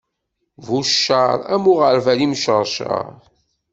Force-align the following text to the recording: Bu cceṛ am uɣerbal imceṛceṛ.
Bu 0.65 0.79
cceṛ 0.89 1.39
am 1.55 1.63
uɣerbal 1.71 2.19
imceṛceṛ. 2.25 3.07